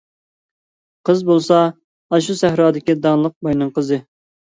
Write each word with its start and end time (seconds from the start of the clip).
قىز 1.09 1.19
بولسا 1.27 1.59
ئاشۇ 2.17 2.35
سەھرادىكى 2.39 2.95
داڭلىق 3.05 3.35
باينىڭ 3.49 3.71
قىزى. 3.77 4.01